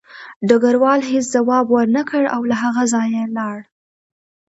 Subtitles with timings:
[0.47, 3.57] ډګروال هېڅ ځواب ورنکړ او له هغه ځایه لاړ